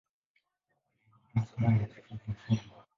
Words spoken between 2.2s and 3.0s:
la fizikia.